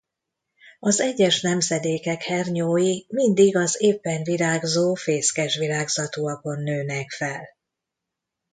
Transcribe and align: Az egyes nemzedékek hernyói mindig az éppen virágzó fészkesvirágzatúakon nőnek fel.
Az 0.79 0.99
egyes 0.99 1.41
nemzedékek 1.41 2.21
hernyói 2.21 2.99
mindig 3.07 3.55
az 3.55 3.75
éppen 3.79 4.23
virágzó 4.23 4.93
fészkesvirágzatúakon 4.93 6.59
nőnek 6.63 7.09
fel. 7.11 7.47